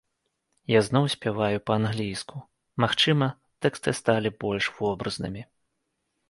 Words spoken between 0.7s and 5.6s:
Я зноў спяваю па-англійску, магчыма, тэксты сталі больш вобразнымі.